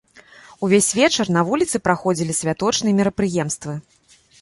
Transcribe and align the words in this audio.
Увесь 0.67 0.87
вечар 0.99 1.27
на 1.37 1.45
вуліцы 1.51 1.83
праходзілі 1.89 2.39
святочныя 2.41 2.99
мерапрыемствы. 3.05 3.81